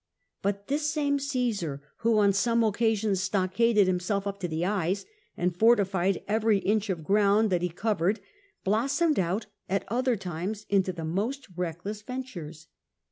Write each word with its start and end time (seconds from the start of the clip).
But 0.41 0.67
this 0.67 0.89
same 0.89 1.19
Omsar, 1.19 1.79
who 1.97 2.17
on 2.17 2.33
some 2.33 2.63
occasions 2.63 3.21
stockaded 3.21 3.85
himself 3.85 4.25
up 4.25 4.39
to 4.39 4.47
the 4.47 4.65
eyes, 4.65 5.05
and 5.37 5.55
fortified 5.55 6.23
every 6.27 6.57
inch 6.57 6.89
of 6.89 7.03
ground 7.03 7.51
that 7.51 7.61
he 7.61 7.69
covered, 7.69 8.19
blossomed 8.63 9.19
out 9.19 9.45
at 9.69 9.85
other 9.89 10.15
times 10.15 10.65
into 10.69 10.91
the 10.91 11.05
most 11.05 11.49
reckless 11.55 12.01
ventures. 12.01 12.65